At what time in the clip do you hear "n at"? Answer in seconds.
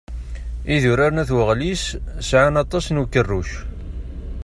1.13-1.29